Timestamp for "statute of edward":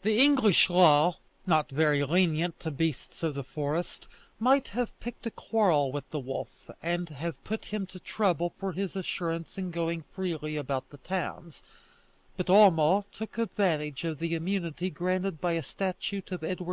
15.62-16.72